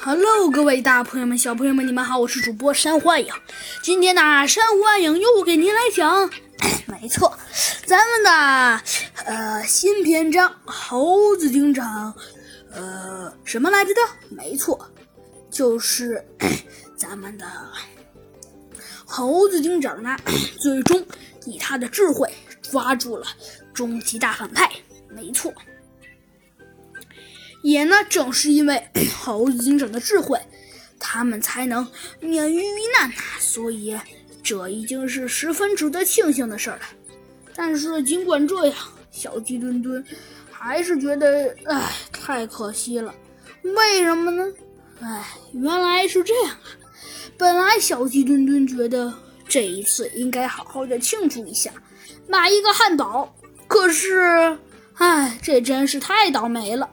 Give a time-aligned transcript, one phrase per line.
[0.00, 3.32] Hello，各位大朋友们、小朋友们，你们好，我是主播山幻影。
[3.82, 6.30] 今天呢，山幻影又给您来讲，
[6.86, 7.36] 没错，
[7.84, 8.82] 咱们的
[9.24, 12.14] 呃新篇章《猴子警长》，
[12.72, 14.00] 呃什么来着的？
[14.30, 14.88] 没错，
[15.50, 16.24] 就是
[16.96, 17.44] 咱们的
[19.04, 20.16] 猴子警长呢，
[20.60, 21.04] 最终
[21.44, 23.26] 以他的智慧抓住了
[23.74, 24.70] 终极大反派。
[25.10, 25.52] 没错。
[27.62, 28.88] 也呢，正是因为
[29.18, 30.38] 猴子警长的智慧，
[30.98, 31.86] 他们才能
[32.20, 33.16] 免于遇难呐。
[33.40, 33.98] 所以，
[34.42, 36.82] 这已经是十分值得庆幸的事儿了。
[37.54, 38.76] 但是，尽管这样，
[39.10, 40.04] 小鸡墩墩
[40.50, 43.12] 还是觉得，唉，太可惜了。
[43.62, 44.46] 为什么呢？
[45.00, 46.60] 唉，原来是这样啊！
[47.36, 49.12] 本来小鸡墩墩觉得
[49.48, 51.72] 这一次应该好好的庆祝一下，
[52.28, 53.34] 买一个汉堡。
[53.66, 54.56] 可是，
[54.94, 56.88] 唉，这真是太倒霉了。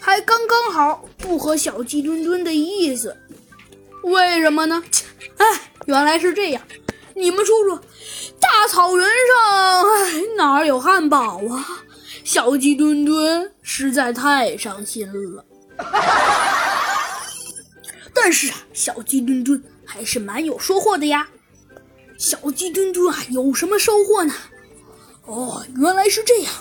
[0.00, 3.16] 还刚刚好，不合小鸡墩墩的意思。
[4.02, 4.82] 为什么呢？
[5.36, 6.62] 哎，原来是这样。
[7.14, 7.80] 你们说说，
[8.40, 11.84] 大草原上，哎，哪有汉堡啊？
[12.24, 15.44] 小鸡墩墩实在太伤心了。
[18.14, 21.28] 但是啊，小鸡墩墩还是蛮有收获的呀。
[22.18, 24.32] 小鸡墩墩啊，有什么收获呢？
[25.24, 26.52] 哦，原来是这样。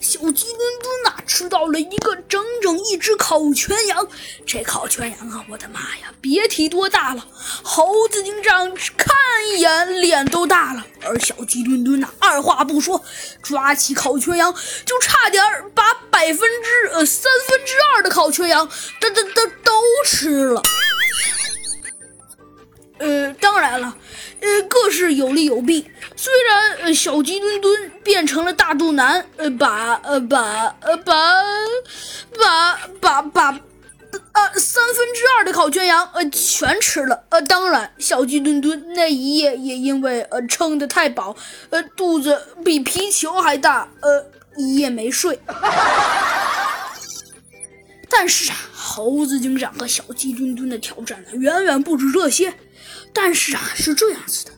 [0.00, 4.06] 小鸡墩墩呐，吃到了一个整整一只烤全羊。
[4.46, 7.26] 这烤全羊啊，我的妈呀，别提多大了！
[7.62, 9.14] 猴子警长看
[9.48, 10.86] 一眼脸都大了。
[11.02, 13.02] 而小鸡墩墩呐，二话不说，
[13.42, 15.42] 抓起烤全羊，就差点
[15.74, 18.68] 把百分之呃三分之二的烤全羊
[19.00, 19.72] 都都都都
[20.04, 20.62] 吃了。
[22.98, 23.96] 呃，当然了，
[24.40, 25.90] 呃，各是有利有弊。
[26.24, 30.40] 虽然呃，小鸡墩墩变成了大肚腩，呃，把呃把
[30.80, 31.44] 呃把
[32.40, 33.60] 把把把
[34.32, 37.24] 呃三分之二的烤全羊呃全吃了。
[37.28, 41.36] 呃，当然，小鸡墩墩那一夜也因为呃撑得太饱，
[41.68, 44.24] 呃肚子比皮球还大，呃
[44.56, 45.38] 一夜没睡。
[48.08, 52.54] 但是啊，猴子警长和小鸡墩墩的挑战呢，远远不止这些。
[53.12, 54.52] 但是啊，是这样子的，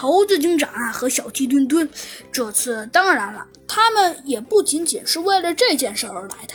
[0.00, 1.86] 猴子警长啊和小鸡墩墩
[2.32, 6.54] 这次当然了，他们也不仅仅是为了这件事而来的，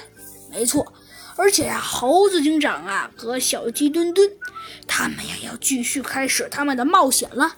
[0.49, 0.91] 没错。
[1.35, 4.27] 而且呀，猴子警长啊和小鸡墩墩，
[4.87, 7.55] 他们呀要继续开始他们的冒险了。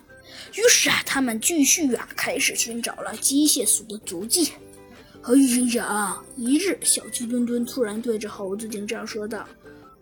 [0.55, 4.51] 于是啊，他们继续啊开始寻找了机械鼠的足迹。
[5.21, 9.47] 猴子警长，一日，小鸡墩墩突然对着猴子警长说道：“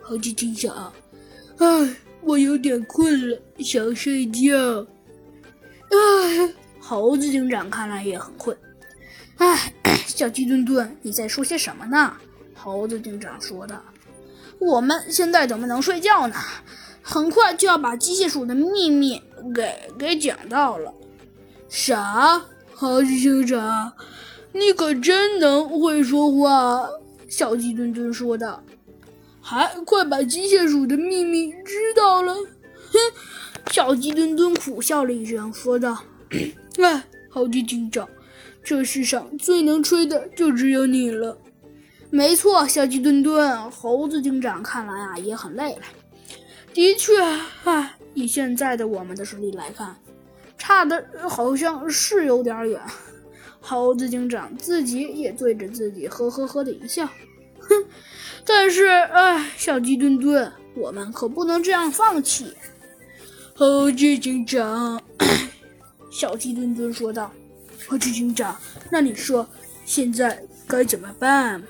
[0.02, 0.92] 猴子警长，
[1.60, 4.84] 唉。”我有点困了，想睡觉。
[5.92, 8.58] 唉， 猴子警长看来也很困。
[9.38, 9.74] 唉，
[10.08, 12.14] 小鸡墩墩，你在说些什么呢？
[12.54, 13.82] 猴子警长说道
[14.60, 16.36] ：“我们现在怎么能睡觉呢？
[17.02, 19.22] 很快就要把机械鼠的秘密
[19.54, 20.94] 给给讲到了。”
[21.70, 22.42] 啥？
[22.74, 23.94] 猴子警长，
[24.54, 26.90] 你可真能会说话。
[27.30, 28.64] 小鸡墩墩说道。
[29.48, 32.34] 还快把机械鼠的秘密知道了！
[32.34, 33.00] 哼，
[33.72, 36.02] 小鸡墩墩苦笑了一声，说道
[36.80, 38.08] ：“哎，猴子警长，
[38.64, 41.38] 这世上最能吹的就只有你了。”
[42.10, 45.82] 没错，小鸡墩墩，猴子警长看来啊也很累了。
[46.74, 47.14] 的确，
[47.66, 49.96] 哎，以现在的我们的实力来看，
[50.58, 52.80] 差的好像是有点远。
[53.60, 57.06] 猴子警长自己也对着自己呵呵呵的一笑，
[57.60, 57.86] 哼。
[58.46, 62.54] 但是，哎，小鸡墩墩，我们可不能这样放弃。
[63.58, 65.02] 猴子警长，
[66.12, 67.32] 小鸡墩墩说道
[67.88, 68.60] ：“猴子警长，
[68.92, 69.48] 那你说
[69.86, 71.64] 现在该怎么办？”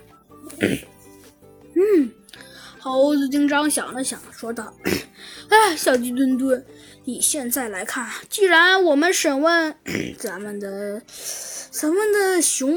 [1.78, 2.12] 嗯，
[2.80, 4.74] 猴子警长想了想，说道
[5.50, 6.66] ：“哎，小鸡墩墩，
[7.04, 9.76] 以现在来看，既然我们审问
[10.18, 11.02] 咱们的……”
[11.76, 12.74] 咱们的熊，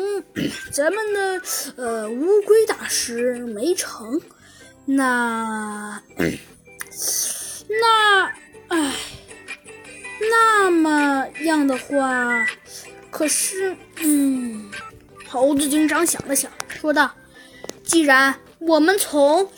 [0.73, 1.41] 咱们的
[1.77, 4.21] 呃乌龟大师没成，
[4.87, 6.03] 那
[7.69, 8.33] 那
[8.69, 8.95] 唉，
[10.31, 12.47] 那么样的话，
[13.11, 14.71] 可是嗯，
[15.27, 17.11] 猴子警长想了想，说道
[17.85, 19.51] ：“既然我们从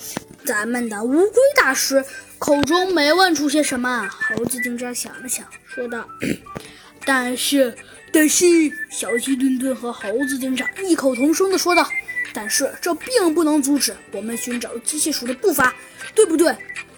[0.45, 2.05] 咱们的乌龟大师
[2.39, 6.09] 口中没问出些什么，猴子警长想了想，说道：
[7.05, 7.77] 但是。”
[8.13, 8.45] 但是，
[8.91, 11.89] 小鸡墩墩和猴子警长异口同声的说道
[12.35, 15.73] ：“但是这并不能阻止我们寻找机械鼠的步伐，
[16.13, 16.53] 对不对？”“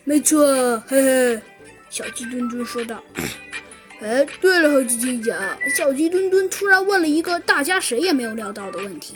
[0.05, 1.43] 没错，嘿嘿。”
[1.92, 3.04] 小鸡墩墩说道。
[4.00, 5.38] “哎，对了，猴子警长。”
[5.76, 9.12] 小鸡墩墩突然问了一个大家谁也没有料到的问题：“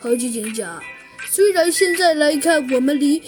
[0.00, 0.82] 猴子警长，
[1.28, 3.22] 虽然现在来看，我们离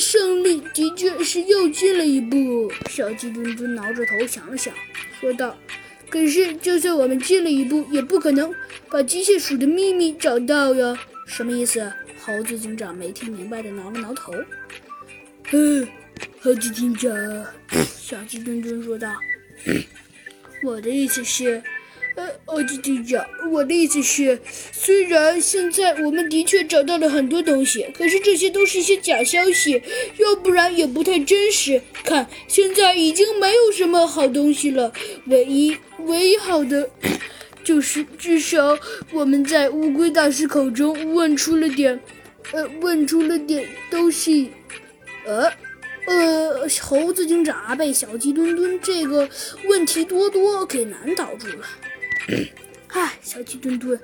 [0.00, 2.72] 胜利的确是又近了一步。
[2.90, 4.74] 小鸡墩墩挠着头想了想，
[5.20, 5.56] 说道
[6.10, 8.52] ：“可是，就算我们近了一步，也不可能
[8.90, 10.98] 把机械鼠的秘密找到呀。”
[11.28, 11.88] 什么意思？
[12.18, 14.34] 猴子警长没听明白的挠了挠头。
[15.52, 15.86] 嗯，
[16.40, 17.12] 猴子警长，
[18.06, 19.16] 小鸡墩墩说道
[20.62, 21.62] ：“我的意思是。”
[22.16, 24.38] 呃，猴子警长，我的意思是，
[24.70, 29.82] 虽然现在我们的确找到了很多东西，可是这些都是一些假消息，
[30.18, 31.82] 要不然也不太真实。
[32.04, 34.92] 看，现在已经没有什么好东西了，
[35.26, 36.88] 唯一唯一好的，
[37.64, 38.78] 就是至少
[39.10, 41.98] 我们在乌龟大师口中问出了点，
[42.52, 44.52] 呃，问出了点东西。
[45.26, 45.50] 呃，
[46.06, 49.28] 呃，猴子警长被小鸡墩墩这个
[49.64, 51.66] 问题多多给难倒住了。
[52.88, 53.98] 唉，小鸡墩墩，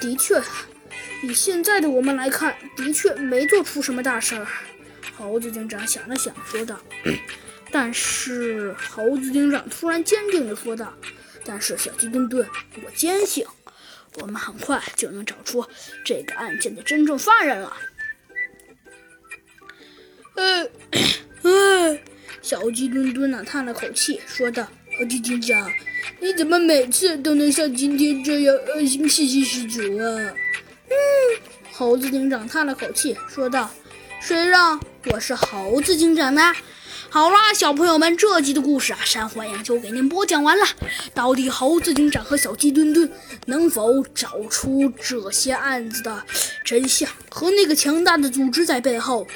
[0.00, 0.40] 的确，
[1.22, 4.46] 以现在的我们来看，的确没做出什么大事儿。
[5.16, 6.78] 猴子警长想了想，说道
[7.72, 10.92] ：“但是，猴子警长突然坚定地说道
[11.44, 12.46] ：‘但是，小鸡墩墩，
[12.84, 13.44] 我坚信，
[14.20, 15.66] 我们很快就能找出
[16.04, 17.76] 这个案件的真正犯人了。’”
[20.36, 20.70] 呃，
[21.42, 21.98] 呃，
[22.42, 24.66] 小鸡墩墩呢叹了口气，说道
[24.98, 25.70] ：“猴子警长。”
[26.20, 30.34] 你怎么每次都能像今天这样呃信心十足啊？
[30.88, 30.94] 嗯，
[31.72, 33.70] 猴子警长叹了口气，说道
[34.20, 34.80] ：“谁让
[35.12, 36.52] 我是猴子警长呢？”
[37.10, 40.66] 好啦，小朋友们，这集的故事啊，山幻影就给您播讲完了。
[41.14, 43.10] 到底猴子警长和小鸡墩墩
[43.46, 46.22] 能否找出这些案子的
[46.64, 49.26] 真相和那个强大的组织在背后？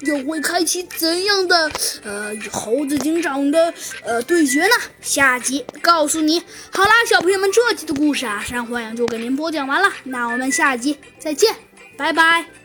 [0.00, 1.70] 又会开启怎样的
[2.02, 3.72] 呃与猴子警长的
[4.04, 4.74] 呃对决呢？
[5.00, 6.42] 下集告诉你。
[6.70, 9.92] 好啦，小朋友们，这集的故事啊，山花影就给您播讲完了。
[10.04, 11.54] 那我们下集再见，
[11.96, 12.59] 拜拜。